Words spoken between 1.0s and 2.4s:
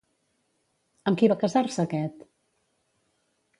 Amb qui va casar-se aquest?